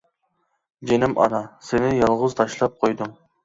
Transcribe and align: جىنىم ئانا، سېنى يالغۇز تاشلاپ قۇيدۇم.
جىنىم 0.93 1.13
ئانا، 1.25 1.43
سېنى 1.69 1.95
يالغۇز 2.01 2.39
تاشلاپ 2.43 2.85
قۇيدۇم. 2.85 3.17